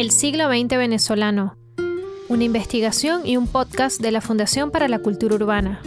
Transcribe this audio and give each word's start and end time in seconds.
El 0.00 0.12
siglo 0.12 0.48
XX 0.48 0.78
venezolano. 0.78 1.58
Una 2.30 2.44
investigación 2.44 3.26
y 3.26 3.36
un 3.36 3.46
podcast 3.46 4.00
de 4.00 4.10
la 4.10 4.22
Fundación 4.22 4.70
para 4.70 4.88
la 4.88 5.00
Cultura 5.00 5.34
Urbana. 5.34 5.82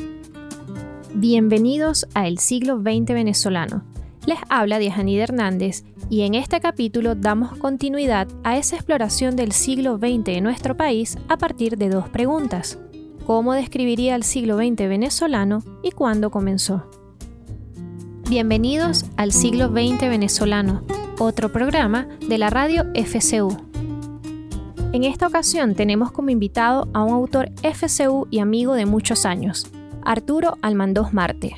Bienvenidos 1.15 2.05
a 2.13 2.27
El 2.27 2.37
siglo 2.37 2.79
XX 2.79 3.07
venezolano. 3.07 3.83
Les 4.27 4.37
habla 4.49 4.77
Diajanida 4.77 5.23
Hernández 5.23 5.83
y 6.11 6.21
en 6.21 6.35
este 6.35 6.59
capítulo 6.59 7.15
damos 7.15 7.57
continuidad 7.57 8.27
a 8.43 8.55
esa 8.55 8.75
exploración 8.75 9.35
del 9.35 9.51
siglo 9.51 9.97
XX 9.97 10.27
en 10.27 10.43
nuestro 10.43 10.77
país 10.77 11.17
a 11.27 11.37
partir 11.37 11.79
de 11.79 11.89
dos 11.89 12.07
preguntas. 12.07 12.77
¿Cómo 13.25 13.53
describiría 13.53 14.13
el 14.13 14.21
siglo 14.21 14.57
XX 14.57 14.89
venezolano 14.89 15.63
y 15.81 15.89
cuándo 15.89 16.29
comenzó? 16.29 16.87
Bienvenidos 18.29 19.05
al 19.17 19.31
siglo 19.31 19.69
XX 19.69 20.01
venezolano, 20.01 20.83
otro 21.17 21.51
programa 21.51 22.07
de 22.29 22.37
la 22.37 22.51
radio 22.51 22.85
FCU. 22.93 23.72
En 24.93 25.03
esta 25.05 25.25
ocasión 25.25 25.73
tenemos 25.73 26.11
como 26.11 26.29
invitado 26.29 26.87
a 26.93 27.01
un 27.03 27.13
autor 27.15 27.49
FCU 27.63 28.27
y 28.29 28.37
amigo 28.37 28.75
de 28.75 28.85
muchos 28.85 29.25
años, 29.25 29.65
Arturo 30.03 30.59
Almandós 30.61 31.13
Marte. 31.13 31.55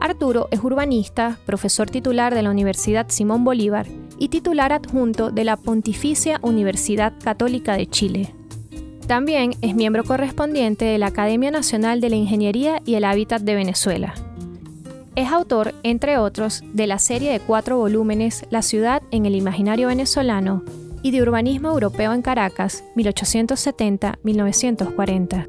Arturo 0.00 0.48
es 0.50 0.64
urbanista, 0.64 1.36
profesor 1.44 1.90
titular 1.90 2.34
de 2.34 2.40
la 2.40 2.48
Universidad 2.48 3.10
Simón 3.10 3.44
Bolívar 3.44 3.86
y 4.18 4.28
titular 4.28 4.72
adjunto 4.72 5.30
de 5.30 5.44
la 5.44 5.58
Pontificia 5.58 6.40
Universidad 6.40 7.12
Católica 7.22 7.76
de 7.76 7.88
Chile. 7.88 8.34
También 9.06 9.52
es 9.60 9.74
miembro 9.74 10.02
correspondiente 10.02 10.86
de 10.86 10.96
la 10.96 11.08
Academia 11.08 11.50
Nacional 11.50 12.00
de 12.00 12.08
la 12.08 12.16
Ingeniería 12.16 12.80
y 12.86 12.94
el 12.94 13.04
Hábitat 13.04 13.42
de 13.42 13.54
Venezuela. 13.54 14.14
Es 15.14 15.30
autor, 15.30 15.74
entre 15.82 16.16
otros, 16.16 16.64
de 16.72 16.86
la 16.86 16.98
serie 16.98 17.32
de 17.32 17.40
cuatro 17.40 17.76
volúmenes 17.76 18.46
La 18.48 18.62
ciudad 18.62 19.02
en 19.10 19.26
el 19.26 19.34
imaginario 19.34 19.88
venezolano 19.88 20.62
y 21.02 21.10
de 21.10 21.22
Urbanismo 21.22 21.68
Europeo 21.68 22.12
en 22.12 22.20
Caracas, 22.22 22.84
1870-1940. 22.96 25.48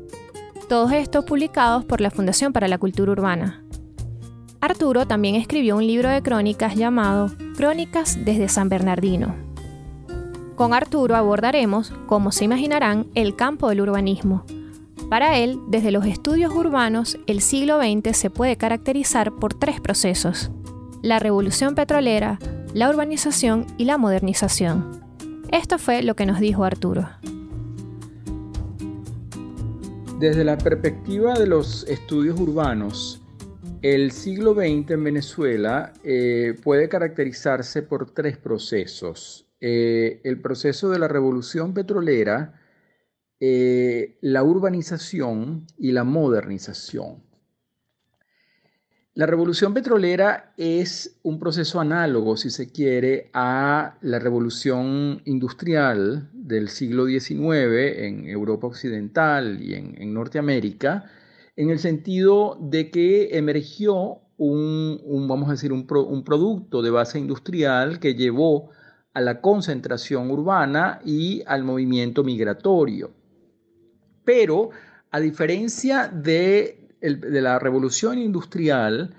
Todos 0.67 0.91
estos 0.93 1.25
publicados 1.25 1.85
por 1.85 2.01
la 2.01 2.11
Fundación 2.11 2.53
para 2.53 2.67
la 2.67 2.77
Cultura 2.77 3.11
Urbana. 3.11 3.63
Arturo 4.61 5.05
también 5.05 5.35
escribió 5.35 5.75
un 5.75 5.85
libro 5.85 6.09
de 6.09 6.21
crónicas 6.21 6.75
llamado 6.75 7.31
Crónicas 7.57 8.17
desde 8.23 8.47
San 8.47 8.69
Bernardino. 8.69 9.35
Con 10.55 10.73
Arturo 10.73 11.15
abordaremos, 11.15 11.91
como 12.07 12.31
se 12.31 12.45
imaginarán, 12.45 13.07
el 13.13 13.35
campo 13.35 13.69
del 13.69 13.81
urbanismo. 13.81 14.45
Para 15.09 15.37
él, 15.37 15.59
desde 15.67 15.91
los 15.91 16.05
estudios 16.05 16.53
urbanos, 16.53 17.17
el 17.27 17.41
siglo 17.41 17.79
XX 17.79 18.15
se 18.15 18.29
puede 18.29 18.55
caracterizar 18.55 19.33
por 19.33 19.53
tres 19.53 19.81
procesos. 19.81 20.49
La 21.01 21.19
revolución 21.19 21.75
petrolera, 21.75 22.39
la 22.73 22.89
urbanización 22.89 23.67
y 23.77 23.85
la 23.85 23.97
modernización. 23.97 25.02
Esto 25.53 25.77
fue 25.77 26.01
lo 26.01 26.15
que 26.15 26.25
nos 26.25 26.39
dijo 26.39 26.63
Arturo. 26.63 27.07
Desde 30.19 30.43
la 30.43 30.57
perspectiva 30.57 31.35
de 31.35 31.45
los 31.45 31.87
estudios 31.87 32.39
urbanos, 32.39 33.21
el 33.83 34.11
siglo 34.11 34.55
XX 34.55 34.89
en 34.89 35.03
Venezuela 35.03 35.93
eh, 36.03 36.55
puede 36.63 36.89
caracterizarse 36.89 37.83
por 37.83 38.09
tres 38.15 38.35
procesos. 38.39 39.47
Eh, 39.61 40.21
el 40.23 40.41
proceso 40.41 40.89
de 40.89 40.97
la 40.97 41.07
revolución 41.07 41.75
petrolera, 41.75 42.59
eh, 43.39 44.17
la 44.21 44.41
urbanización 44.41 45.67
y 45.77 45.91
la 45.91 46.03
modernización. 46.03 47.21
La 49.15 49.27
revolución 49.27 49.75
petrolera 49.75 50.53
es 50.57 51.19
un 51.21 51.37
proceso 51.37 51.79
análogo, 51.79 52.35
si 52.35 52.49
se 52.49 52.71
quiere, 52.71 53.29
a 53.33 53.95
la 54.01 54.17
revolución 54.17 55.21
industrial 55.25 56.31
del 56.33 56.69
siglo 56.69 57.05
XIX 57.05 57.99
en 57.99 58.27
Europa 58.27 58.65
Occidental 58.65 59.61
y 59.61 59.75
en, 59.75 60.13
Norteamérica, 60.15 61.05
en 61.55 61.69
el 61.69 61.77
sentido 61.77 62.57
de 62.59 62.89
que 62.89 63.37
emergió 63.37 64.21
un, 64.37 64.99
vamos 65.27 65.47
a 65.47 65.51
decir, 65.51 65.71
un, 65.71 65.85
producto 65.85 66.81
de 66.81 66.89
base 66.89 67.19
industrial 67.19 67.99
que 67.99 68.15
llevó 68.15 68.71
a 69.13 69.21
la 69.21 69.41
concentración 69.41 70.31
urbana 70.31 71.01
y 71.05 71.43
al 71.45 71.63
movimiento 71.63 72.23
migratorio. 72.23 73.11
Pero, 74.25 74.71
a 75.11 75.19
diferencia 75.19 76.07
de 76.07 76.82
de 77.03 77.41
la 77.41 77.59
revolución 77.59 78.17
industrial, 78.17 79.13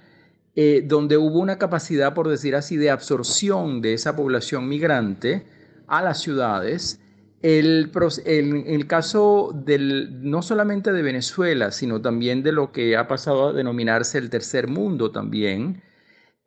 eh, 0.56 0.82
donde 0.86 1.16
hubo 1.16 1.38
una 1.40 1.58
capacidad, 1.58 2.14
por 2.14 2.28
decir 2.28 2.56
así, 2.56 2.76
de 2.76 2.90
absorción 2.90 3.82
de 3.82 3.94
esa 3.94 4.16
población 4.16 4.68
migrante 4.68 5.46
a 5.86 6.02
las 6.02 6.20
ciudades, 6.20 7.00
el, 7.42 7.92
el, 8.24 8.86
caso 8.86 9.52
del, 9.54 10.22
no 10.22 10.40
solamente 10.40 10.92
de 10.92 11.02
Venezuela, 11.02 11.70
sino 11.72 12.00
también 12.00 12.42
de 12.42 12.52
lo 12.52 12.72
que 12.72 12.96
ha 12.96 13.06
pasado 13.06 13.48
a 13.48 13.52
denominarse 13.52 14.16
el 14.16 14.30
tercer 14.30 14.66
mundo 14.66 15.10
también, 15.10 15.82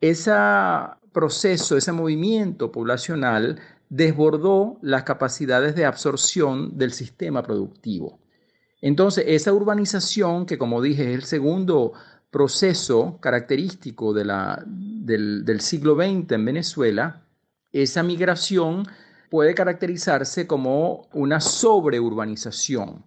ese 0.02 0.32
proceso, 1.12 1.78
ese 1.78 1.92
movimiento 1.92 2.72
poblacional 2.72 3.60
desbordó 3.90 4.80
las 4.82 5.04
capacidades 5.04 5.76
de 5.76 5.86
absorción 5.86 6.78
del 6.78 6.94
sistema 6.94 7.44
productivo. 7.44 8.20
Entonces, 8.82 9.26
esa 9.28 9.54
urbanización, 9.54 10.46
que 10.46 10.58
como 10.58 10.82
dije 10.82 11.12
es 11.12 11.16
el 11.16 11.24
segundo 11.24 11.94
proceso 12.30 13.18
característico 13.20 14.14
del, 14.14 15.62
siglo 15.62 15.96
XX 15.96 16.32
en 16.34 16.46
Venezuela, 16.46 17.24
esa 17.72 18.04
migración 18.04 18.86
puede 19.30 19.56
caracterizarse 19.56 20.48
como 20.48 21.08
una 21.14 21.42
sobreurbanización, 21.42 23.04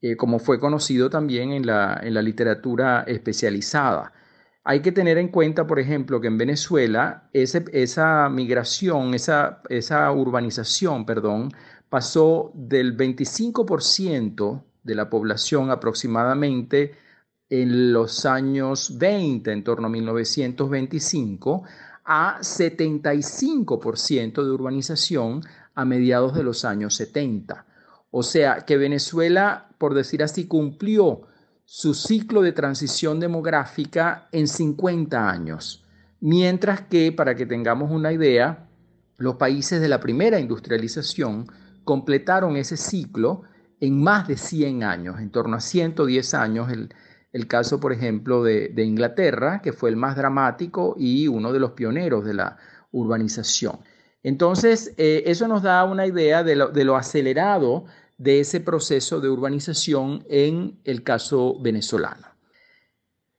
eh, 0.00 0.16
como 0.16 0.38
fue 0.38 0.60
conocido 0.60 1.10
también 1.10 1.52
en 1.52 1.66
la, 1.66 2.00
literatura 2.02 3.04
especializada. 3.06 4.12
Hay 4.62 4.80
que 4.80 4.92
tener 4.92 5.18
en 5.18 5.28
cuenta, 5.28 5.66
por 5.66 5.78
ejemplo, 5.78 6.20
que 6.20 6.28
en 6.28 6.38
Venezuela 6.38 7.28
esa 7.32 8.28
migración, 8.30 9.12
esa 9.14 10.12
urbanización, 10.12 11.04
perdón, 11.04 11.50
pasó 11.90 12.50
del 12.54 12.96
25% 12.96 14.62
de 14.84 14.94
la 14.94 15.10
población 15.10 15.70
aproximadamente 15.70 16.94
en 17.50 17.92
los 17.92 18.24
años 18.26 18.96
20, 18.98 19.52
en 19.52 19.64
torno 19.64 19.88
a 19.88 19.90
1925, 19.90 21.64
a 22.04 22.38
75% 22.40 24.44
de 24.44 24.50
urbanización 24.50 25.42
a 25.74 25.84
mediados 25.84 26.34
de 26.34 26.44
los 26.44 26.64
años 26.64 26.94
70. 26.94 27.66
O 28.10 28.22
sea 28.22 28.64
que 28.64 28.76
Venezuela, 28.76 29.70
por 29.78 29.94
decir 29.94 30.22
así, 30.22 30.46
cumplió 30.46 31.22
su 31.64 31.94
ciclo 31.94 32.42
de 32.42 32.52
transición 32.52 33.20
demográfica 33.20 34.28
en 34.32 34.46
50 34.46 35.30
años, 35.30 35.82
mientras 36.20 36.82
que, 36.82 37.10
para 37.10 37.34
que 37.34 37.46
tengamos 37.46 37.90
una 37.90 38.12
idea, 38.12 38.68
los 39.16 39.36
países 39.36 39.80
de 39.80 39.88
la 39.88 40.00
primera 40.00 40.38
industrialización 40.38 41.46
completaron 41.84 42.56
ese 42.56 42.76
ciclo 42.76 43.44
en 43.84 44.02
más 44.02 44.26
de 44.26 44.36
100 44.38 44.82
años, 44.82 45.20
en 45.20 45.30
torno 45.30 45.56
a 45.56 45.60
110 45.60 46.34
años, 46.34 46.70
el, 47.32 47.46
caso, 47.46 47.80
por 47.80 47.92
ejemplo, 47.92 48.42
de, 48.42 48.72
Inglaterra, 48.82 49.60
que 49.62 49.74
fue 49.74 49.90
el 49.90 49.96
más 49.96 50.16
dramático 50.16 50.94
y 50.98 51.28
uno 51.28 51.52
de 51.52 51.60
los 51.60 51.72
pioneros 51.72 52.24
de 52.24 52.32
la 52.32 52.56
urbanización. 52.92 53.80
Entonces, 54.22 54.94
eh, 54.96 55.24
eso 55.26 55.48
nos 55.48 55.62
da 55.62 55.84
una 55.84 56.06
idea 56.06 56.42
de 56.42 56.56
lo, 56.56 56.96
acelerado 56.96 57.84
de 58.16 58.40
ese 58.40 58.60
proceso 58.60 59.20
de 59.20 59.28
urbanización 59.28 60.24
en 60.30 60.80
el 60.84 61.02
caso 61.02 61.60
venezolano. 61.60 62.28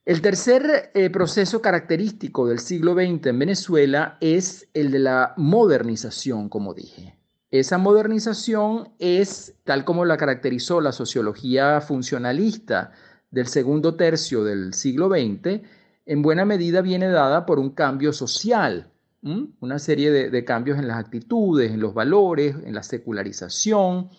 El 0.05 0.21
tercer 0.21 0.91
eh, 0.93 1.09
proceso 1.09 1.59
característico 1.59 2.47
del 2.47 2.59
siglo 2.59 2.93
XX 2.93 3.25
en 3.25 3.39
Venezuela 3.39 4.17
es 4.21 4.67
el 4.75 4.91
de 4.91 4.99
la 4.99 5.33
modernización, 5.37 6.49
como 6.49 6.75
dije. 6.75 7.17
Esa 7.59 7.77
modernización 7.77 8.89
es, 8.99 9.55
tal 9.63 9.85
como 9.85 10.03
la 10.03 10.17
caracterizó 10.17 10.81
la 10.81 10.91
sociología 10.91 11.79
funcionalista 11.79 12.91
del 13.31 13.47
segundo 13.47 13.95
tercio 13.95 14.43
del 14.43 14.73
siglo 14.73 15.07
XX, 15.07 15.61
en 16.05 16.21
buena 16.21 16.43
medida 16.43 16.81
viene 16.81 17.07
dada 17.07 17.45
por 17.45 17.59
un 17.59 17.69
cambio 17.69 18.11
social, 18.11 18.91
una 19.21 19.79
serie 19.79 20.11
de, 20.11 20.45
cambios 20.45 20.77
en 20.77 20.89
las 20.89 20.99
actitudes, 20.99 21.71
en 21.71 21.79
los 21.79 21.93
valores, 21.93 22.57
en 22.65 22.75
la 22.75 22.83
secularización. 22.83 24.09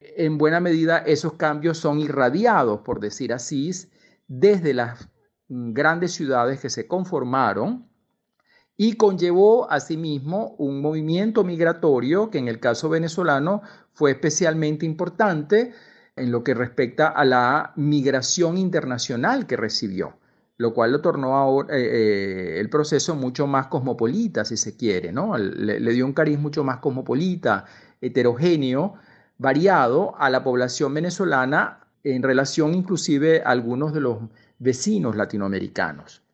En 0.00 0.38
buena 0.38 0.60
medida 0.60 0.96
esos 0.98 1.34
cambios 1.34 1.76
son 1.76 2.00
irradiados, 2.00 2.80
por 2.80 2.98
decir 2.98 3.34
así, 3.34 3.72
desde 4.26 4.72
las 4.72 5.06
grandes 5.48 6.12
ciudades 6.14 6.60
que 6.60 6.70
se 6.70 6.88
conformaron 6.88 7.85
y 8.76 8.94
conllevó 8.94 9.70
asimismo 9.70 10.54
un 10.58 10.80
movimiento 10.80 11.44
migratorio 11.44 12.30
que 12.30 12.38
en 12.38 12.48
el 12.48 12.60
caso 12.60 12.88
venezolano 12.88 13.62
fue 13.92 14.10
especialmente 14.10 14.84
importante 14.84 15.72
en 16.16 16.30
lo 16.30 16.44
que 16.44 16.54
respecta 16.54 17.08
a 17.08 17.24
la 17.24 17.72
migración 17.76 18.58
internacional 18.58 19.46
que 19.46 19.56
recibió, 19.56 20.16
lo 20.58 20.74
cual 20.74 20.92
lo 20.92 21.00
tornó 21.00 21.36
ahora, 21.36 21.76
eh, 21.76 21.82
eh, 21.82 22.60
el 22.60 22.68
proceso 22.70 23.14
mucho 23.14 23.46
más 23.46 23.68
cosmopolita, 23.68 24.44
si 24.44 24.56
se 24.56 24.76
quiere, 24.76 25.12
¿no? 25.12 25.36
Le, 25.36 25.92
dio 25.92 26.04
un 26.04 26.12
cariz 26.12 26.38
mucho 26.38 26.64
más 26.64 26.78
cosmopolita 26.78 27.64
heterogéneo, 28.00 28.94
variado 29.38 30.14
a 30.18 30.30
la 30.30 30.42
población 30.42 30.94
venezolana 30.94 31.80
en 32.02 32.22
relación 32.22 32.74
inclusive 32.74 33.42
a 33.44 33.50
algunos 33.50 33.92
de 33.92 34.00
los 34.00 34.18
vecinos 34.58 35.16
latinoamericanos. 35.16 36.25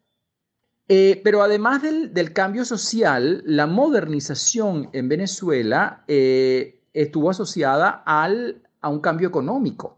Eh, 0.95 1.23
pero 1.25 1.43
además 1.43 1.81
del, 1.81 2.35
cambio 2.35 2.67
social, 2.67 3.43
la 3.47 3.67
modernización 3.67 4.91
en 4.93 5.09
Venezuela 5.09 6.05
eh, 6.07 6.83
estuvo 6.93 7.31
asociada 7.31 8.03
al, 8.05 8.69
a 8.83 8.91
un 8.91 9.01
cambio 9.01 9.27
económico. 9.27 9.97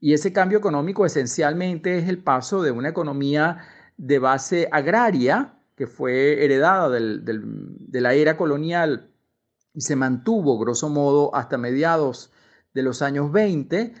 Y 0.00 0.14
ese 0.14 0.32
cambio 0.32 0.58
económico 0.58 1.06
esencialmente 1.06 1.96
es 1.96 2.08
el 2.08 2.18
paso 2.18 2.60
de 2.60 2.72
una 2.72 2.88
economía 2.88 3.58
de 3.96 4.18
base 4.18 4.68
agraria, 4.72 5.54
que 5.76 5.86
fue 5.86 6.44
heredada 6.44 6.90
de 6.90 8.00
la 8.00 8.14
era 8.14 8.36
colonial 8.36 9.12
y 9.72 9.82
se 9.82 9.94
mantuvo, 9.94 10.58
grosso 10.58 10.88
modo, 10.88 11.32
hasta 11.36 11.56
mediados 11.56 12.32
de 12.74 12.82
los 12.82 13.00
años 13.00 13.30
20, 13.30 13.94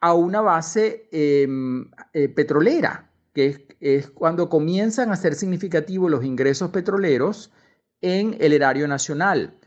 a 0.00 0.14
una 0.14 0.40
base 0.40 1.10
em, 1.12 1.90
eh, 2.14 2.30
petrolera, 2.30 3.10
que 3.34 3.66
es, 3.80 4.10
cuando 4.10 4.48
comienzan 4.48 5.10
a 5.10 5.16
ser 5.16 5.34
significativos 5.34 6.10
los 6.10 6.24
ingresos 6.24 6.70
petroleros 6.70 7.52
en 8.00 8.36
el 8.40 8.52
erario 8.52 8.88
nacional. 8.88 9.58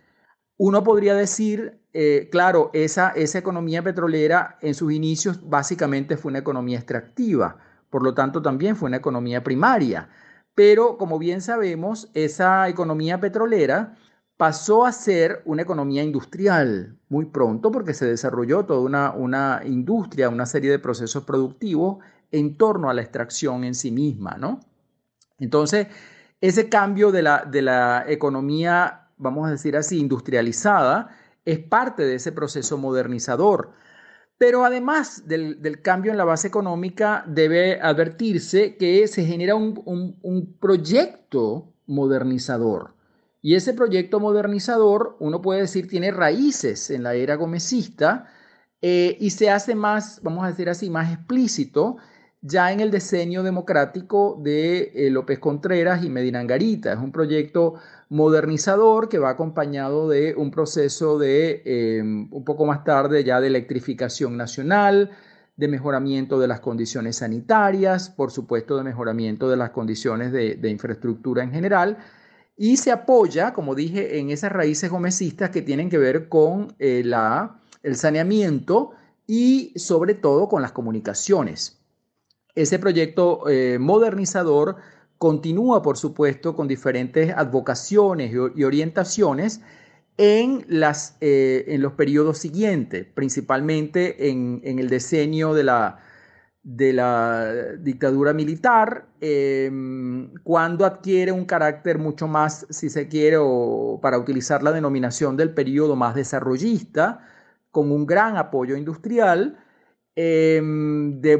Uno 0.58 0.84
podría 0.84 1.14
decir, 1.14 1.80
eh, 1.94 2.30
claro, 2.32 2.72
esa, 2.74 3.10
esa 3.12 3.38
economía 3.38 3.84
petrolera 3.84 4.58
en 4.62 4.74
sus 4.74 4.92
inicios 4.92 5.48
básicamente 5.48 6.18
fue 6.18 6.30
una 6.30 6.40
economía 6.40 6.78
extractiva, 6.78 7.58
por 7.90 8.04
lo 8.04 8.14
tanto 8.14 8.42
también 8.42 8.76
fue 8.76 8.88
una 8.88 8.98
economía 8.98 9.44
primaria. 9.44 10.10
Pero 10.56 10.98
como 10.98 11.20
bien 11.20 11.42
sabemos, 11.42 12.10
esa 12.16 12.68
economía 12.70 13.20
petrolera 13.20 13.96
pasó 14.38 14.86
a 14.86 14.92
ser 14.92 15.42
una 15.46 15.64
economía 15.64 16.04
industrial 16.04 16.98
muy 17.10 17.26
pronto 17.26 17.72
porque 17.72 17.94
se 17.94 18.06
desarrolló 18.06 18.66
toda 18.66 18.80
una, 18.80 19.12
una 19.12 19.62
industria, 19.66 20.30
una 20.30 20.46
serie 20.46 20.72
de 20.72 20.80
procesos 20.80 21.24
productivos 21.26 21.98
en 22.32 22.58
torno 22.58 22.90
a 22.90 22.94
la 22.94 23.02
extracción 23.02 23.64
en 23.64 23.76
sí 23.76 23.92
misma, 23.92 24.38
¿no? 24.38 24.60
Entonces, 25.40 25.88
ese 26.42 26.70
cambio 26.70 27.12
de 27.12 27.22
la, 27.24 27.46
de 27.46 27.62
la 27.62 28.06
economía, 28.08 29.10
vamos 29.18 29.48
a 29.48 29.52
decir 29.52 29.76
así, 29.76 30.00
industrializada, 30.00 31.10
es 31.46 31.60
parte 31.60 32.04
de 32.04 32.16
ese 32.16 32.32
proceso 32.32 32.78
modernizador. 32.78 33.72
Pero 34.38 34.66
además 34.66 35.24
del, 35.28 35.82
cambio 35.82 36.12
en 36.12 36.18
la 36.18 36.26
base 36.26 36.48
económica, 36.48 37.24
debe 37.28 37.82
advertirse 37.82 38.76
que 38.76 39.08
se 39.08 39.26
genera 39.26 39.56
un, 39.56 40.58
proyecto 40.60 41.74
modernizador. 41.88 42.94
Y 43.42 43.56
ese 43.56 43.74
proyecto 43.74 44.20
modernizador, 44.20 45.16
uno 45.20 45.42
puede 45.42 45.62
decir, 45.62 45.88
tiene 45.88 46.12
raíces 46.12 46.90
en 46.92 47.04
la 47.04 47.16
era 47.16 47.36
gomecista 47.36 48.28
eh, 48.82 49.18
y 49.20 49.32
se 49.32 49.50
hace 49.50 49.74
más, 49.74 50.20
vamos 50.22 50.44
a 50.44 50.50
decir 50.50 50.70
así, 50.70 50.90
más 50.90 51.12
explícito 51.14 51.98
ya 52.42 52.72
en 52.72 52.80
el 52.80 52.92
diseño 52.92 53.44
democrático 53.44 54.40
de 54.42 54.92
eh, 54.96 55.10
López 55.10 55.40
Contreras 55.40 56.04
y 56.04 56.10
Medina 56.10 56.40
Angarita. 56.40 56.94
Es 56.94 57.00
un 57.00 57.12
proyecto 57.12 57.76
modernizador 58.10 59.10
que 59.10 59.20
va 59.20 59.32
acompañado 59.32 60.08
de 60.10 60.36
un 60.36 60.52
proceso 60.52 61.18
de, 61.18 61.62
em, 61.66 62.28
un 62.32 62.46
poco 62.46 62.66
más 62.66 62.84
tarde 62.84 63.24
ya 63.24 63.42
de 63.42 63.48
electrificación 63.48 64.38
nacional, 64.38 65.12
de 65.58 65.68
mejoramiento 65.68 66.40
de 66.40 66.48
las 66.48 66.60
condiciones 66.60 67.18
sanitarias, 67.18 68.10
por 68.10 68.32
supuesto 68.32 68.78
de 68.78 68.84
mejoramiento 68.84 69.50
de 69.50 69.58
las 69.58 69.72
condiciones 69.72 70.32
de, 70.32 70.70
infraestructura 70.70 71.44
en 71.44 71.52
general, 71.52 71.98
y 72.56 72.78
se 72.78 72.92
apoya, 72.92 73.54
como 73.54 73.76
dije, 73.76 74.20
en 74.20 74.30
esas 74.30 74.52
raíces 74.52 74.90
gomecistas 74.92 75.50
que 75.50 75.62
tienen 75.64 75.90
que 75.90 75.98
ver 75.98 76.30
con 76.30 76.76
eh, 76.80 77.02
la, 77.04 77.60
el 77.84 77.96
saneamiento 77.96 78.92
y 79.26 79.74
sobre 79.76 80.14
todo 80.14 80.48
con 80.48 80.62
las 80.62 80.72
comunicaciones. 80.72 81.77
Ese 82.58 82.80
proyecto 82.80 83.48
eh, 83.48 83.78
modernizador 83.78 84.78
continúa, 85.20 85.84
por 85.84 85.96
supuesto, 85.96 86.56
con 86.56 86.68
diferentes 86.68 87.32
advocaciones 87.32 88.34
y 88.56 88.64
orientaciones 88.64 89.62
eh, 90.18 91.66
en 91.68 91.82
los 91.84 91.94
periodos 91.94 92.40
siguientes, 92.40 93.06
principalmente 93.14 94.30
en, 94.30 94.62
el 94.64 94.90
diseño 94.90 95.54
de 95.54 95.66
la, 95.66 96.00
dictadura 97.80 98.34
militar, 98.34 99.06
em, 99.22 100.34
cuando 100.42 100.84
adquiere 100.84 101.32
un 101.32 101.46
carácter 101.46 102.00
mucho 102.00 102.28
más, 102.28 102.66
si 102.72 102.90
se 102.90 103.08
quiere, 103.08 103.38
para 104.02 104.18
utilizar 104.18 104.64
la 104.64 104.72
denominación 104.72 105.38
del 105.38 105.54
periodo 105.54 105.96
más 105.96 106.16
desarrollista, 106.16 107.24
con 107.70 107.92
un 107.92 108.08
gran 108.08 108.36
apoyo 108.36 108.76
industrial, 108.76 109.60
Em, 110.20 111.22
de, 111.22 111.38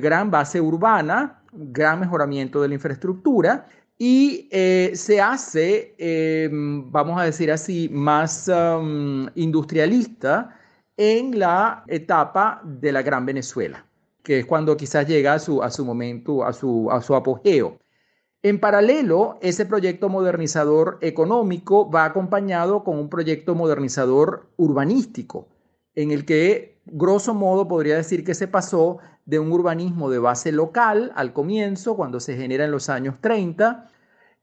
gran 0.00 0.32
base 0.32 0.60
urbana, 0.60 1.44
gran 1.52 2.00
mejoramiento 2.00 2.60
de 2.60 2.66
la 2.66 2.74
infraestructura 2.74 3.68
y 3.96 4.48
eh, 4.50 4.90
se 4.96 5.20
hace, 5.20 5.94
em, 5.96 6.90
vamos 6.90 7.20
a 7.20 7.22
decir 7.22 7.52
así, 7.52 7.88
más 7.88 8.50
industrialista 9.36 10.58
en 10.96 11.38
la 11.38 11.84
etapa 11.86 12.60
de 12.64 12.90
la 12.90 13.02
Gran 13.02 13.24
Venezuela, 13.26 13.86
que 14.24 14.40
es 14.40 14.46
cuando 14.46 14.76
quizás 14.76 15.06
llega 15.06 15.34
a 15.34 15.38
su, 15.38 15.62
a 15.62 15.70
su 15.70 15.84
momento, 15.84 16.44
a 16.44 16.52
su, 16.52 16.90
a 16.90 17.00
su 17.02 17.14
apogeo. 17.14 17.78
En 18.42 18.58
paralelo, 18.58 19.38
ese 19.40 19.66
proyecto 19.66 20.08
modernizador 20.08 20.98
económico 21.00 21.88
va 21.88 22.04
acompañado 22.04 22.82
con 22.82 22.98
un 22.98 23.08
proyecto 23.08 23.54
modernizador 23.54 24.50
urbanístico, 24.56 25.46
en 25.94 26.10
el 26.10 26.24
que 26.24 26.75
grosso 26.86 27.34
modo 27.34 27.68
podría 27.68 27.96
decir 27.96 28.24
que 28.24 28.34
se 28.34 28.48
pasó 28.48 28.98
de 29.24 29.38
un 29.38 29.52
urbanismo 29.52 30.08
de 30.10 30.18
base 30.18 30.52
local 30.52 31.12
al 31.16 31.32
comienzo, 31.32 31.96
cuando 31.96 32.20
se 32.20 32.36
genera 32.36 32.64
en 32.64 32.70
los 32.70 32.88
años 32.88 33.16
30, 33.20 33.90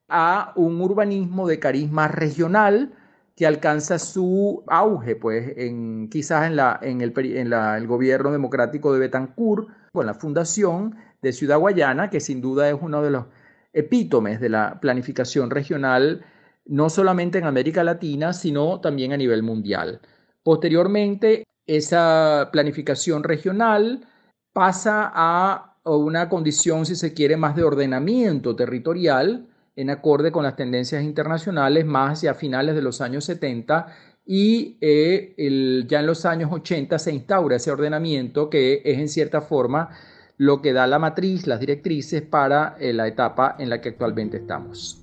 a 0.10 0.54
un 0.56 0.80
urbanismo 0.81 1.48
de 1.48 1.60
carisma 1.60 2.07
regional 2.07 2.94
que 3.36 3.48
alcanza 3.48 3.98
su 3.98 4.63
auge, 4.68 5.16
pues, 5.16 5.54
en, 5.57 6.10
quizás 6.10 6.45
en, 6.45 6.56
la, 6.56 6.80
en, 6.81 7.01
el, 7.01 7.88
gobierno 7.88 8.31
democrático 8.31 8.94
de 8.94 9.00
Betancourt, 9.00 9.69
con 9.92 10.06
la 10.06 10.13
fundación 10.13 10.96
de 11.22 11.34
Ciudad 11.34 11.57
Guayana, 11.57 12.10
que 12.10 12.19
sin 12.19 12.42
duda 12.42 12.69
es 12.69 12.75
uno 12.80 13.01
de 13.01 13.12
los 13.12 13.25
epítomes 13.72 14.39
de 14.39 14.50
la 14.50 14.80
planificación 14.80 15.50
regional, 15.50 16.24
no 16.66 16.89
solamente 16.89 17.39
en 17.39 17.46
América 17.46 17.84
Latina, 17.84 18.34
sino 18.34 18.80
también 18.81 19.13
a 19.13 19.18
nivel 19.18 19.42
mundial. 19.42 20.00
Posteriormente, 20.44 21.44
esa 21.68 22.50
planificación 22.51 23.24
regional 23.24 24.05
pasa 24.53 25.12
a 25.13 25.77
una 25.86 26.29
condición, 26.29 26.86
si 26.86 26.96
se 26.96 27.13
quiere, 27.13 27.38
más 27.38 27.55
de 27.55 27.63
ordenamiento 27.63 28.55
territorial, 28.55 29.48
en 29.75 29.89
acorde 29.89 30.32
con 30.32 30.43
las 30.43 30.55
tendencias 30.55 31.03
internacionales, 31.03 31.86
más 31.86 32.20
hacia 32.20 32.34
finales 32.36 32.75
de 32.75 32.82
los 32.82 33.01
años 33.01 33.25
70 33.25 33.88
y 34.25 34.77
eh, 34.79 35.86
ya 35.88 36.00
en 36.00 36.05
los 36.05 36.25
años 36.25 36.50
80 36.51 36.98
se 36.98 37.12
instaura 37.12 37.58
ese 37.58 37.72
ordenamiento 37.72 38.50
que 38.50 38.82
es 38.86 39.00
en 39.00 39.10
cierta 39.10 39.41
forma 39.41 39.89
lo 40.38 40.62
que 40.62 40.74
da 40.74 40.88
la 40.88 41.00
matriz, 41.00 41.46
las 41.48 41.60
directrices 41.60 42.22
para 42.22 42.75
eh, 42.79 42.93
la 42.93 43.08
etapa 43.08 43.55
en 43.60 43.70
la 43.70 43.82
que 43.82 43.89
actualmente 43.89 44.38
estamos. 44.38 45.00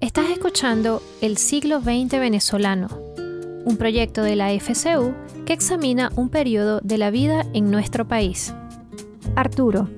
Estás 0.00 0.30
escuchando 0.30 1.02
El 1.20 1.36
siglo 1.38 1.80
XX 1.80 2.20
venezolano 2.20 3.13
un 3.64 3.76
proyecto 3.76 4.22
de 4.22 4.36
la 4.36 4.50
FCU 4.58 5.14
que 5.46 5.52
examina 5.52 6.10
un 6.16 6.28
periodo 6.28 6.80
de 6.82 6.98
la 6.98 7.10
vida 7.10 7.44
en 7.54 7.70
nuestro 7.70 8.06
país. 8.06 8.54
Arturo, 9.36 9.88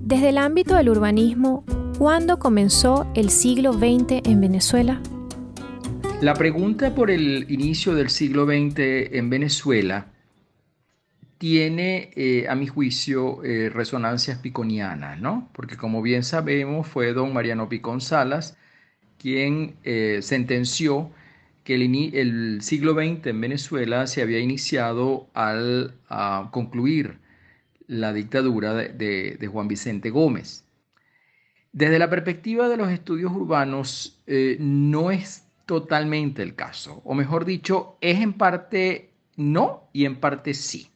desde 0.00 0.30
el 0.30 0.38
ámbito 0.38 0.74
del 0.76 0.88
urbanismo, 0.88 1.64
¿cuándo 1.98 2.38
comenzó 2.38 3.10
el 3.14 3.30
siglo 3.30 3.72
XX 3.72 4.22
en 4.24 4.40
Venezuela? 4.40 5.00
La 6.20 6.34
pregunta 6.34 6.94
por 6.94 7.10
el 7.10 7.50
inicio 7.50 7.94
del 7.94 8.08
siglo 8.08 8.46
XX 8.46 9.12
en 9.12 9.30
Venezuela 9.30 10.06
tiene, 11.38 12.10
eh, 12.16 12.46
a 12.48 12.54
mi 12.54 12.66
juicio, 12.66 13.44
eh, 13.44 13.68
resonancias 13.68 14.38
piconianas, 14.38 15.20
¿no? 15.20 15.50
Porque 15.52 15.76
como 15.76 16.00
bien 16.00 16.22
sabemos, 16.22 16.86
fue 16.86 17.12
don 17.12 17.34
Mariano 17.34 17.68
Picón 17.68 18.00
Salas 18.00 18.56
quien 19.18 19.76
eh, 19.84 20.20
sentenció 20.22 21.10
que 21.64 21.74
el, 21.74 22.60
siglo 22.60 22.92
XX 22.92 23.26
en 23.26 23.40
Venezuela 23.40 24.06
se 24.06 24.20
había 24.22 24.38
iniciado 24.38 25.28
al 25.32 25.94
concluir 26.50 27.18
la 27.86 28.12
dictadura 28.12 28.74
de, 28.74 29.48
Juan 29.50 29.68
Vicente 29.68 30.10
Gómez. 30.10 30.64
Desde 31.72 31.98
la 31.98 32.08
perspectiva 32.08 32.68
de 32.68 32.76
los 32.76 32.90
estudios 32.90 33.32
urbanos, 33.32 34.22
eh, 34.26 34.56
no 34.60 35.10
es 35.10 35.48
totalmente 35.66 36.42
el 36.42 36.54
caso, 36.54 37.00
o 37.04 37.14
mejor 37.14 37.46
dicho, 37.46 37.96
es 38.00 38.20
en 38.20 38.34
parte 38.34 39.10
no 39.36 39.88
y 39.92 40.04
en 40.04 40.20
parte 40.20 40.54
sí. 40.54 40.90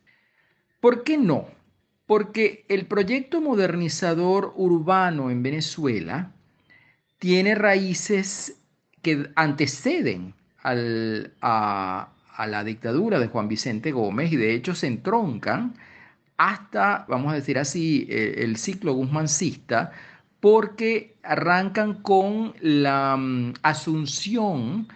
¿Por 0.80 1.02
qué 1.02 1.16
no? 1.16 1.48
Porque 2.06 2.64
el 2.68 2.86
proyecto 2.86 3.40
modernizador 3.40 4.52
urbano 4.56 5.30
en 5.30 5.42
Venezuela 5.42 6.32
tiene 7.18 7.54
raíces 7.54 8.60
que 9.02 9.30
anteceden 9.34 10.34
a, 11.40 12.08
la 12.46 12.64
dictadura 12.64 13.18
de 13.18 13.28
Juan 13.28 13.48
Vicente 13.48 13.92
Gómez 13.92 14.32
y 14.32 14.36
de 14.36 14.54
hecho 14.54 14.74
se 14.74 14.86
entroncan 14.86 15.74
hasta, 16.36 17.04
vamos 17.08 17.32
a 17.32 17.36
decir 17.36 17.58
así, 17.58 18.06
eh, 18.08 18.44
el 18.44 18.56
ciclo 18.56 18.92
guzmancista, 18.92 19.90
porque 20.40 21.16
arrancan 21.24 22.02
con 22.02 22.54
la 22.60 23.16
mm, 23.16 23.54
asunción 23.62 24.86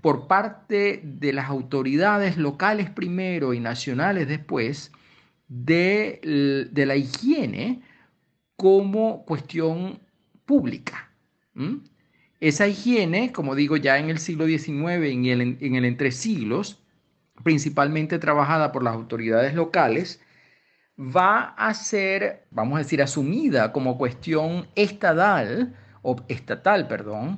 por 0.00 0.26
parte 0.28 1.00
de 1.04 1.32
las 1.32 1.48
autoridades 1.50 2.36
locales 2.38 2.88
primero 2.90 3.52
y 3.52 3.60
nacionales 3.60 4.28
después 4.28 4.92
de, 5.48 6.20
la 6.74 6.96
higiene 6.96 7.82
como 8.56 9.24
cuestión 9.24 10.00
pública. 10.44 11.10
Esa 12.40 12.68
higiene, 12.68 13.32
como 13.32 13.54
digo, 13.54 13.76
ya 13.76 13.98
en 13.98 14.10
el 14.10 14.18
siglo 14.18 14.46
XIX 14.46 15.04
en 15.04 15.26
el, 15.26 15.58
en 15.60 15.74
el 15.74 15.84
entre 15.84 16.12
siglos, 16.12 16.80
principalmente 17.42 18.18
trabajada 18.18 18.70
por 18.72 18.82
las 18.82 18.94
autoridades 18.94 19.54
locales, 19.54 20.20
va 20.98 21.54
a 21.56 21.74
ser, 21.74 22.46
vamos 22.50 22.76
a 22.76 22.82
decir, 22.82 23.02
asumida 23.02 23.72
como 23.72 23.98
cuestión 23.98 24.68
estatal, 24.74 25.74
o 26.02 26.16
estatal, 26.28 26.86
perdón, 26.88 27.36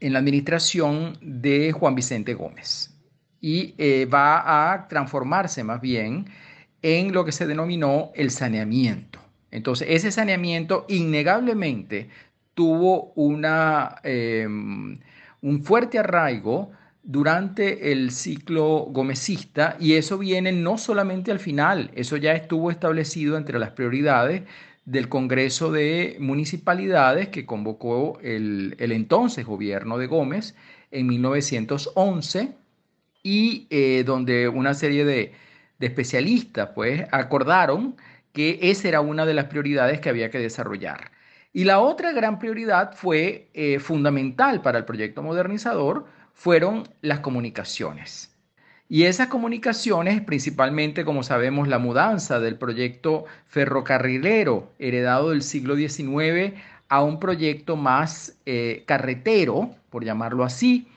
en 0.00 0.12
la 0.12 0.18
administración 0.18 1.18
de 1.20 1.72
Juan 1.72 1.94
Vicente 1.94 2.34
Gómez. 2.34 2.94
Y 3.40 3.74
eh, 3.78 4.06
va 4.06 4.72
a 4.72 4.88
transformarse 4.88 5.64
más 5.64 5.80
bien 5.80 6.26
en 6.82 7.12
lo 7.12 7.24
que 7.24 7.32
se 7.32 7.46
denominó 7.46 8.10
el 8.14 8.30
saneamiento. 8.30 9.18
Entonces, 9.50 9.88
ese 9.90 10.10
saneamiento 10.10 10.86
innegablemente 10.88 12.08
tuvo 12.60 13.14
una, 13.14 13.96
em, 14.02 15.00
un 15.40 15.64
fuerte 15.64 15.98
arraigo 15.98 16.72
durante 17.02 17.90
el 17.90 18.10
ciclo 18.10 18.84
gomecista 18.90 19.78
y 19.80 19.94
eso 19.94 20.18
viene 20.18 20.52
no 20.52 20.76
solamente 20.76 21.30
al 21.30 21.38
final, 21.38 21.90
eso 21.94 22.18
ya 22.18 22.32
estuvo 22.34 22.70
establecido 22.70 23.38
entre 23.38 23.58
las 23.58 23.70
prioridades 23.70 24.42
del 24.84 25.08
Congreso 25.08 25.72
de 25.72 26.18
Municipalidades 26.20 27.28
que 27.28 27.46
convocó 27.46 28.18
el, 28.22 28.76
entonces 28.78 29.46
gobierno 29.46 29.96
de 29.96 30.06
Gómez 30.06 30.54
en 30.90 31.06
1911 31.06 32.52
y 33.22 33.68
eh, 33.70 34.04
donde 34.04 34.48
una 34.48 34.74
serie 34.74 35.06
de, 35.06 35.32
especialistas 35.80 36.72
pues 36.74 37.06
acordaron 37.10 37.96
que 38.34 38.58
esa 38.60 38.88
era 38.88 39.00
una 39.00 39.24
de 39.24 39.32
las 39.32 39.46
prioridades 39.46 39.98
que 40.00 40.10
había 40.10 40.28
que 40.30 40.38
desarrollar. 40.38 41.10
Y 41.52 41.64
la 41.64 41.80
otra 41.80 42.12
gran 42.12 42.38
prioridad 42.38 42.94
fue 42.94 43.48
eh, 43.54 43.78
fundamental 43.80 44.62
para 44.62 44.78
el 44.78 44.84
proyecto 44.84 45.22
modernizador, 45.22 46.06
fueron 46.32 46.84
las 47.02 47.20
comunicaciones. 47.20 48.30
Y 48.88 49.04
esas 49.04 49.28
comunicaciones, 49.28 50.20
principalmente, 50.20 51.04
como 51.04 51.22
sabemos, 51.22 51.68
la 51.68 51.78
mudanza 51.78 52.40
del 52.40 52.56
proyecto 52.56 53.24
ferrocarrilero 53.46 54.72
heredado 54.78 55.30
del 55.30 55.42
siglo 55.42 55.76
XIX 55.76 56.54
a 56.88 57.02
un 57.02 57.20
proyecto 57.20 57.76
más 57.76 58.36
eh, 58.46 58.82
carretero, 58.86 59.70
por 59.90 60.04
llamarlo 60.04 60.42
así, 60.42 60.88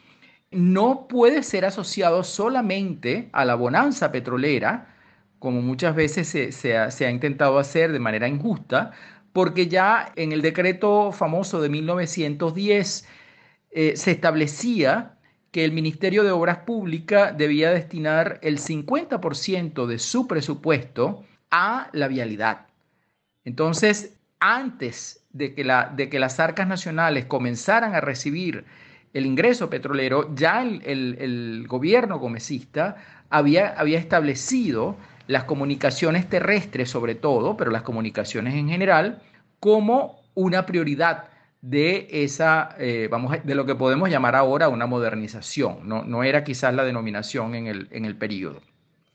no 0.50 1.08
puede 1.08 1.44
ser 1.44 1.66
asociado 1.66 2.24
solamente 2.24 3.30
a 3.32 3.46
la 3.46 3.56
bonanza 3.56 4.12
petrolera, 4.12 4.88
como 5.38 5.62
muchas 5.62 5.96
veces 5.96 6.28
se, 6.28 6.78
ha, 6.78 7.12
intentado 7.12 7.60
hacer 7.60 7.92
de 7.92 8.00
manera 8.00 8.28
injusta, 8.28 8.92
porque 9.34 9.68
ya 9.68 10.14
en 10.16 10.32
el 10.32 10.42
decreto 10.42 11.12
famoso 11.12 11.60
de 11.60 11.70
1910 11.70 13.08
eh, 13.72 13.98
se 13.98 14.12
establecía 14.12 15.18
que 15.52 15.66
el 15.66 15.72
Ministerio 15.72 16.24
de 16.24 16.32
Obras 16.32 16.60
Públicas 16.60 17.36
debía 17.38 17.72
destinar 17.72 18.40
el 18.42 18.60
50% 18.60 19.86
de 19.88 20.00
su 20.00 20.28
presupuesto 20.28 21.24
a 21.52 21.90
la 21.94 22.08
vialidad. 22.08 22.68
Entonces, 23.44 24.16
antes 24.40 25.24
de 25.32 25.54
que, 25.54 25.64
las 25.64 26.40
arcas 26.40 26.68
nacionales 26.68 27.26
comenzaran 27.26 27.96
a 27.96 28.02
recibir 28.02 28.66
el 29.14 29.26
ingreso 29.26 29.70
petrolero, 29.70 30.34
ya 30.36 30.64
el, 30.64 31.66
gobierno 31.68 32.18
gomecista 32.18 32.98
había 33.30 33.98
establecido 33.98 34.98
las 35.28 35.46
comunicaciones 35.46 36.28
terrestres 36.30 36.90
sobre 36.90 37.16
todo, 37.16 37.58
pero 37.58 37.72
las 37.72 37.84
comunicaciones 37.84 38.56
en 38.56 38.70
general, 38.70 39.22
como 39.60 40.22
una 40.34 40.66
prioridad 40.66 41.26
de 41.62 42.08
esa, 42.12 42.76
eh, 42.78 43.08
vamos 43.10 43.38
de 43.42 43.56
lo 43.56 43.66
que 43.66 43.76
podemos 43.76 44.10
llamar 44.10 44.36
ahora 44.36 44.68
una 44.68 44.86
modernización. 44.86 45.88
No, 45.88 46.04
no 46.04 46.24
era 46.24 46.44
quizás 46.44 46.74
la 46.74 46.84
denominación 46.84 47.56
en 47.56 47.68
el, 47.68 47.88
en 47.92 48.04
el 48.04 48.18
periodo. 48.18 48.62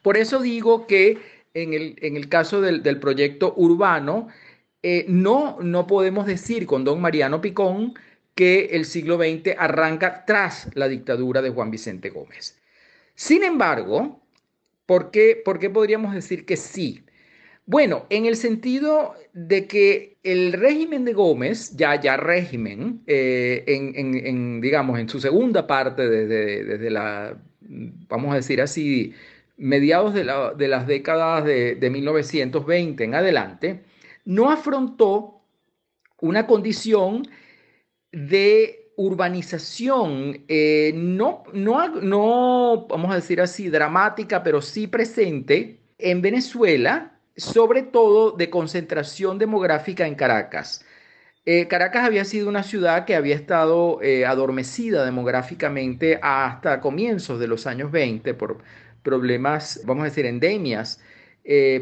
Por 0.03 0.17
eso 0.17 0.41
digo 0.41 0.87
que 0.87 1.19
en 1.53 1.75
el, 1.75 1.97
en 2.01 2.17
el 2.17 2.29
caso 2.29 2.61
del, 2.61 2.83
del 2.83 2.99
proyecto 2.99 3.53
urbano, 3.57 4.29
eh, 4.83 5.05
no, 5.09 5.59
no 5.61 5.87
podemos 5.87 6.25
decir 6.25 6.67
con 6.67 6.85
don 6.85 7.01
Mariano 7.01 7.41
Picón 7.41 7.95
que 8.35 8.67
el 8.73 8.85
siglo 8.85 9.17
XX 9.17 9.57
arranca 9.59 10.25
tras 10.25 10.71
la 10.75 10.89
dictadura 10.89 11.43
de 11.43 11.51
Juan 11.51 11.71
Vicente 11.71 12.11
Gómez. 12.11 12.57
Sin 13.15 13.43
embargo, 13.43 14.23
¿por 14.89 15.11
qué, 15.11 15.41
por 15.45 15.59
qué 15.59 15.69
podríamos 15.69 16.15
decir 16.15 16.47
que 16.47 16.57
sí? 16.57 17.05
Bueno, 17.67 18.07
en 18.09 18.25
el 18.25 18.37
sentido 18.37 19.15
de 19.35 19.67
que 19.67 20.17
el 20.23 20.55
régimen 20.55 21.05
de 21.05 21.13
Gómez, 21.13 21.77
ya, 21.77 22.01
ya 22.01 22.17
régimen, 22.17 23.03
eh, 23.07 23.65
en, 23.67 24.63
digamos, 24.63 24.99
en 24.99 25.11
su 25.11 25.21
segunda 25.21 25.67
parte, 25.67 26.09
desde, 26.09 26.65
desde, 26.65 26.89
la, 26.91 27.37
vamos 28.09 28.33
a 28.33 28.37
decir 28.37 28.63
así, 28.63 29.13
mediados 29.59 30.15
de, 30.15 30.25
las 30.25 30.87
décadas 30.87 31.45
de, 31.45 31.91
1920 31.93 33.05
en 33.05 33.15
adelante, 33.15 33.83
no 34.25 34.51
afrontó 34.51 35.43
una 36.23 36.47
condición 36.47 37.29
de 38.11 38.88
urbanización, 38.99 40.45
eh, 40.49 40.91
no, 40.93 41.45
no, 41.53 41.89
no, 42.01 42.87
vamos 42.89 43.13
a 43.13 43.15
decir 43.15 43.41
así, 43.41 43.69
dramática, 43.69 44.43
pero 44.43 44.61
sí 44.61 44.89
presente 44.89 45.79
en 45.99 46.21
Venezuela 46.21 47.13
sobre 47.37 47.83
todo 47.83 48.33
de 48.33 48.51
concentración 48.51 49.39
demográfica 49.39 50.05
en 50.09 50.17
Caracas. 50.17 50.85
Eh, 51.47 51.69
Caracas 51.69 52.05
había 52.05 52.25
sido 52.25 52.49
una 52.49 52.65
ciudad 52.65 53.05
que 53.05 53.15
había 53.15 53.37
estado 53.37 54.03
eh, 54.03 54.27
adormecida 54.27 55.05
demográficamente 55.05 56.19
hasta 56.21 56.81
comienzos 56.81 57.39
de 57.39 57.47
los 57.47 57.69
años 57.69 57.93
20 57.93 58.35
por 58.35 58.59
problemas, 59.05 59.81
vamos 59.85 60.03
a 60.03 60.07
decir, 60.07 60.27
endemias, 60.27 61.01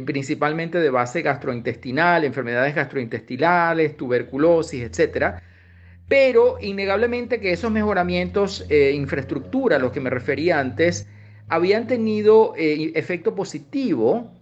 principalmente 0.04 0.78
de 0.78 0.90
base 0.90 1.22
gastrointestinal, 1.22 2.24
enfermedades 2.24 2.74
gastrointestinales, 2.74 3.96
tuberculosis, 3.96 4.82
etc. 4.82 5.40
Pero 6.08 6.58
innegablemente 6.60 7.40
que 7.40 7.52
esos 7.52 7.70
mejoramientos, 7.70 8.64
infraestructura, 8.70 9.76
a 9.76 9.78
los 9.78 9.92
que 9.92 10.00
me 10.00 10.10
refería 10.10 10.60
antes, 10.60 11.08
habían 11.48 11.86
tenido 11.86 12.54
efecto 12.56 13.34
positivo 13.34 14.32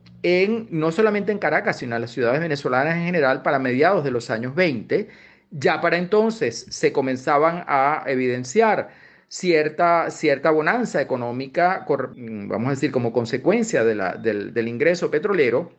no 0.70 0.90
solamente 0.90 1.32
en 1.32 1.38
Caracas, 1.38 1.78
sino 1.78 1.94
en 1.96 2.02
las 2.02 2.10
ciudades 2.10 2.40
venezolanas 2.40 2.96
en 2.96 3.04
general 3.04 3.42
para 3.42 3.58
mediados 3.58 4.04
de 4.04 4.10
los 4.10 4.30
años 4.30 4.54
20. 4.54 5.08
Ya 5.50 5.80
para 5.80 5.98
entonces 5.98 6.66
se 6.68 6.92
comenzaban 6.92 7.64
a 7.66 8.04
evidenciar 8.06 8.88
cierta, 9.28 10.10
cierta 10.10 10.50
bonanza 10.50 11.00
económica, 11.00 11.86
vamos 11.88 12.68
a 12.68 12.70
decir, 12.70 12.90
como 12.90 13.12
consecuencia 13.12 13.84
del 13.84 14.68
ingreso 14.68 15.10
petrolero. 15.10 15.72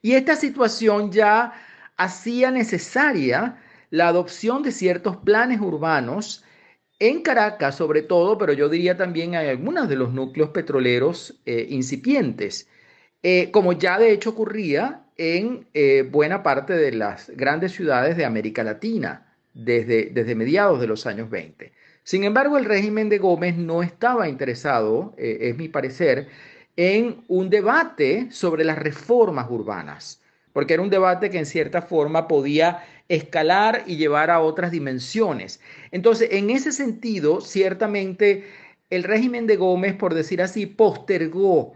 Y 0.00 0.14
esta 0.14 0.36
situación 0.36 1.12
ya 1.12 1.52
hacía 1.96 2.50
necesaria 2.50 3.56
la 3.92 4.08
adopción 4.08 4.62
de 4.62 4.72
ciertos 4.72 5.18
planes 5.18 5.60
urbanos 5.60 6.42
en 6.98 7.20
Caracas 7.20 7.76
sobre 7.76 8.00
todo, 8.00 8.38
pero 8.38 8.54
yo 8.54 8.70
diría 8.70 8.96
también 8.96 9.34
en 9.34 9.50
algunos 9.50 9.86
de 9.86 9.96
los 9.96 10.14
núcleos 10.14 10.48
petroleros 10.48 11.38
eh, 11.44 11.66
incipientes. 11.68 12.68
Eh, 13.22 13.50
como 13.50 13.74
ya 13.74 13.98
de 13.98 14.12
hecho 14.12 14.30
ocurría 14.30 15.04
en 15.18 15.68
eh, 15.74 16.08
buena 16.10 16.42
parte 16.42 16.72
de 16.72 16.92
las 16.92 17.28
grandes 17.36 17.72
ciudades 17.72 18.16
de 18.16 18.24
América 18.24 18.64
Latina 18.64 19.36
desde, 19.52 20.06
desde 20.06 20.34
mediados 20.36 20.80
de 20.80 20.86
los 20.86 21.04
años 21.04 21.28
20. 21.28 21.72
Sin 22.02 22.24
embargo, 22.24 22.56
el 22.56 22.64
régimen 22.64 23.10
de 23.10 23.18
Gómez 23.18 23.58
no 23.58 23.82
estaba 23.82 24.26
interesado, 24.26 25.14
es 25.18 25.54
mi 25.56 25.68
parecer, 25.68 26.28
en 26.76 27.24
un 27.28 27.50
debate 27.50 28.30
sobre 28.30 28.64
las 28.64 28.78
reformas 28.78 29.48
urbanas, 29.50 30.21
porque 30.52 30.74
era 30.74 30.82
un 30.82 30.90
debate 30.90 31.30
que 31.30 31.38
en 31.38 31.46
cierta 31.46 31.82
forma 31.82 32.28
podía 32.28 32.84
escalar 33.08 33.84
y 33.86 33.96
llevar 33.96 34.30
a 34.30 34.40
otras 34.40 34.70
dimensiones. 34.70 35.60
Entonces, 35.90 36.28
en 36.32 36.50
ese 36.50 36.72
sentido, 36.72 37.40
ciertamente 37.40 38.44
el 38.90 39.04
régimen 39.04 39.46
de 39.46 39.56
Gómez, 39.56 39.94
por 39.94 40.14
decir 40.14 40.42
así, 40.42 40.66
postergó 40.66 41.74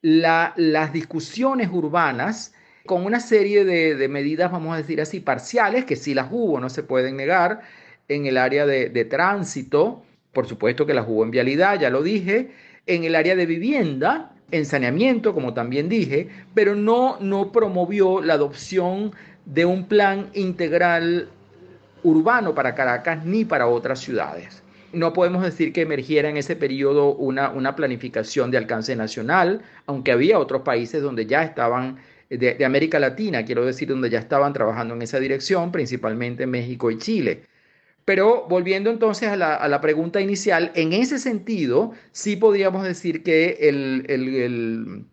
las 0.00 0.92
discusiones 0.92 1.68
urbanas 1.72 2.54
con 2.86 3.04
una 3.04 3.20
serie 3.20 3.64
de, 3.64 4.08
medidas, 4.08 4.50
vamos 4.50 4.74
a 4.74 4.78
decir 4.78 5.00
así, 5.00 5.20
parciales, 5.20 5.84
que 5.84 5.96
sí 5.96 6.14
las 6.14 6.28
hubo, 6.30 6.58
no 6.60 6.68
se 6.68 6.82
pueden 6.82 7.16
negar, 7.16 7.60
en 8.08 8.26
el 8.26 8.36
área 8.36 8.66
de, 8.66 9.04
tránsito 9.04 10.02
por 10.32 10.46
supuesto 10.46 10.86
que 10.86 10.94
la 10.94 11.02
jugó 11.02 11.24
en 11.24 11.30
vialidad, 11.30 11.78
ya 11.78 11.90
lo 11.90 12.02
dije, 12.02 12.50
en 12.86 13.04
el 13.04 13.14
área 13.14 13.36
de 13.36 13.46
vivienda, 13.46 14.31
en 14.52 14.66
saneamiento, 14.66 15.34
como 15.34 15.54
también 15.54 15.88
dije, 15.88 16.28
pero 16.54 16.76
no, 16.76 17.16
no 17.20 17.50
promovió 17.50 18.20
la 18.20 18.34
adopción 18.34 19.12
de 19.46 19.64
un 19.64 19.86
plan 19.88 20.28
integral 20.34 21.28
urbano 22.04 22.54
para 22.54 22.74
Caracas 22.74 23.24
ni 23.24 23.44
para 23.44 23.66
otras 23.66 23.98
ciudades. 24.00 24.62
No 24.92 25.14
podemos 25.14 25.42
decir 25.42 25.72
que 25.72 25.80
emergiera 25.80 26.28
en 26.28 26.36
ese 26.36 26.54
periodo 26.54 27.14
una, 27.14 27.50
una 27.50 27.74
planificación 27.74 28.50
de 28.50 28.58
alcance 28.58 28.94
nacional, 28.94 29.62
aunque 29.86 30.12
había 30.12 30.38
otros 30.38 30.62
países 30.62 31.02
donde 31.02 31.24
ya 31.24 31.42
estaban, 31.42 31.96
de, 32.28 32.54
de 32.54 32.64
América 32.64 32.98
Latina, 32.98 33.46
quiero 33.46 33.64
decir, 33.64 33.88
donde 33.88 34.10
ya 34.10 34.18
estaban 34.18 34.52
trabajando 34.52 34.94
en 34.94 35.00
esa 35.00 35.18
dirección, 35.18 35.72
principalmente 35.72 36.46
México 36.46 36.90
y 36.90 36.98
Chile. 36.98 37.44
Pero 38.04 38.46
volviendo 38.48 38.90
entonces 38.90 39.28
a 39.28 39.36
la, 39.36 39.80
pregunta 39.80 40.20
inicial, 40.20 40.72
en 40.74 40.92
ese 40.92 41.18
sentido, 41.18 41.92
sí 42.10 42.36
podríamos 42.36 42.82
decir 42.84 43.22
que 43.22 43.58
el, 43.60 45.06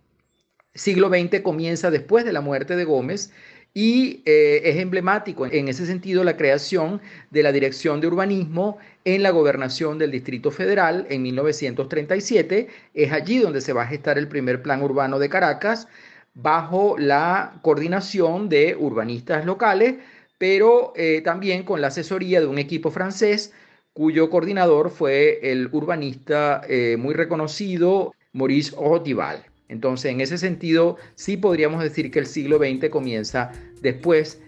siglo 0.74 1.10
XX 1.10 1.42
comienza 1.42 1.92
después 1.92 2.26
de 2.26 2.34
la 2.34 2.42
muerte 2.42 2.76
de 2.76 2.86
Gómez 2.86 3.32
y 3.74 4.24
eh, 4.26 4.62
es 4.64 4.78
emblemático 4.78 5.46
en 5.46 5.68
ese 5.68 5.86
sentido 5.86 6.24
la 6.24 6.38
creación 6.38 7.02
de 7.32 7.44
la 7.44 7.52
Dirección 7.52 8.02
de 8.02 8.08
Urbanismo 8.08 8.78
en 9.04 9.22
la 9.22 9.32
gobernación 9.32 9.98
del 10.00 10.12
Distrito 10.12 10.52
Federal 10.52 11.06
en 11.10 11.22
1937. 11.22 12.68
Es 12.94 13.12
allí 13.12 13.40
donde 13.40 13.62
se 13.62 13.74
va 13.74 13.84
a 13.84 13.88
gestar 13.88 14.18
el 14.18 14.28
primer 14.28 14.62
plan 14.62 14.82
urbano 14.82 15.20
de 15.20 15.30
Caracas 15.30 15.88
bajo 16.34 16.98
la 16.98 17.60
coordinación 17.62 18.50
de 18.50 18.76
urbanistas 18.80 19.46
locales 19.46 19.96
pero 20.40 20.94
eh, 20.96 21.22
también 21.22 21.62
con 21.64 21.82
la 21.82 21.88
asesoría 21.88 22.40
de 22.40 22.48
un 22.48 22.58
equipo 22.58 22.90
francés 22.90 23.54
cuyo 23.94 24.30
coordinador 24.30 24.90
fue 24.90 25.40
el 25.52 25.70
urbanista 25.72 26.62
eh, 26.68 26.96
muy 26.98 27.14
reconocido 27.14 28.16
Maurice 28.34 28.76
Rotival. 28.76 29.46
Entonces, 29.68 30.12
en 30.12 30.22
ese 30.22 30.38
sentido, 30.38 30.98
sí 31.16 31.38
podríamos 31.38 31.84
decir 31.84 32.10
que 32.10 32.20
el 32.20 32.26
siglo 32.26 32.58
XX 32.58 32.90
comienza 32.90 33.52
después 33.82 34.42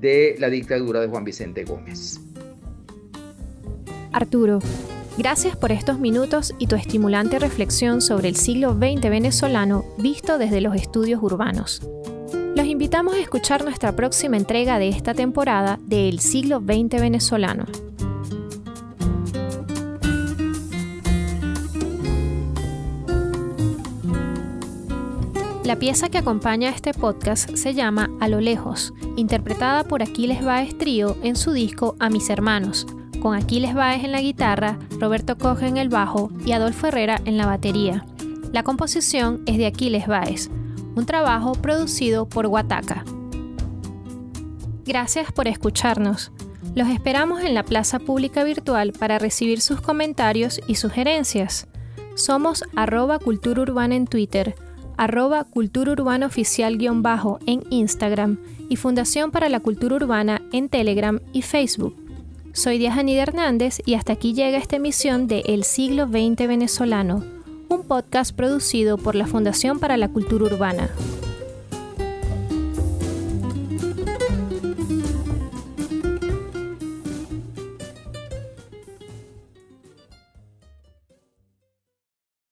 de 0.00 0.36
la 0.38 0.48
dictadura 0.48 1.00
de 1.00 1.08
Juan 1.08 1.24
Vicente 1.24 1.64
Gómez. 1.64 2.20
Arturo, 4.12 4.60
gracias 5.18 5.56
por 5.56 5.72
estos 5.72 5.98
minutos 5.98 6.54
y 6.58 6.68
tu 6.68 6.76
estimulante 6.76 7.38
reflexión 7.38 8.00
sobre 8.00 8.28
el 8.28 8.36
siglo 8.36 8.74
XX 8.74 9.10
venezolano 9.10 9.84
visto 9.98 10.38
desde 10.38 10.60
los 10.60 10.76
estudios 10.76 11.22
urbanos. 11.22 11.82
Los 12.62 12.70
invitamos 12.70 13.14
a 13.14 13.18
escuchar 13.18 13.64
nuestra 13.64 13.90
próxima 13.96 14.36
entrega 14.36 14.78
de 14.78 14.88
esta 14.88 15.14
temporada 15.14 15.80
de 15.82 16.08
El 16.08 16.20
siglo 16.20 16.60
XX 16.60 17.00
venezolano. 17.00 17.66
La 25.64 25.74
pieza 25.74 26.08
que 26.08 26.18
acompaña 26.18 26.68
a 26.68 26.72
este 26.72 26.94
podcast 26.94 27.52
se 27.56 27.74
llama 27.74 28.08
A 28.20 28.28
lo 28.28 28.40
lejos, 28.40 28.94
interpretada 29.16 29.82
por 29.82 30.04
Aquiles 30.04 30.44
Baez 30.44 30.78
Trío 30.78 31.16
en 31.24 31.34
su 31.34 31.50
disco 31.50 31.96
A 31.98 32.10
mis 32.10 32.30
hermanos, 32.30 32.86
con 33.20 33.34
Aquiles 33.34 33.74
Baez 33.74 34.04
en 34.04 34.12
la 34.12 34.20
guitarra, 34.20 34.78
Roberto 35.00 35.36
Coge 35.36 35.66
en 35.66 35.78
el 35.78 35.88
bajo 35.88 36.30
y 36.46 36.52
Adolfo 36.52 36.86
Herrera 36.86 37.20
en 37.24 37.38
la 37.38 37.46
batería. 37.46 38.06
La 38.52 38.62
composición 38.62 39.42
es 39.46 39.58
de 39.58 39.66
Aquiles 39.66 40.06
Baez 40.06 40.48
un 40.94 41.06
trabajo 41.06 41.52
producido 41.52 42.28
por 42.28 42.46
Guataca. 42.48 43.04
Gracias 44.84 45.32
por 45.32 45.48
escucharnos. 45.48 46.32
Los 46.74 46.88
esperamos 46.88 47.42
en 47.42 47.54
la 47.54 47.64
plaza 47.64 47.98
pública 47.98 48.44
virtual 48.44 48.92
para 48.92 49.18
recibir 49.18 49.60
sus 49.60 49.80
comentarios 49.80 50.60
y 50.66 50.76
sugerencias. 50.76 51.68
Somos 52.14 52.64
arroba 52.74 53.18
cultura 53.18 53.62
urbana 53.62 53.94
en 53.94 54.06
Twitter, 54.06 54.54
arroba 54.96 55.44
cultura 55.44 55.92
urbana 55.92 56.26
oficial 56.26 56.78
bajo 56.96 57.38
en 57.46 57.62
Instagram 57.70 58.38
y 58.68 58.76
Fundación 58.76 59.30
para 59.30 59.48
la 59.48 59.60
Cultura 59.60 59.96
Urbana 59.96 60.42
en 60.52 60.68
Telegram 60.68 61.20
y 61.32 61.42
Facebook. 61.42 61.96
Soy 62.52 62.78
Diajanida 62.78 63.22
Hernández 63.22 63.80
y 63.84 63.94
hasta 63.94 64.14
aquí 64.14 64.34
llega 64.34 64.58
esta 64.58 64.76
emisión 64.76 65.26
de 65.26 65.40
El 65.46 65.64
siglo 65.64 66.06
XX 66.06 66.48
venezolano 66.48 67.41
un 67.72 67.84
podcast 67.84 68.36
producido 68.36 68.98
por 68.98 69.14
la 69.14 69.26
Fundación 69.26 69.78
para 69.78 69.96
la 69.96 70.08
Cultura 70.08 70.44
Urbana. 70.44 70.90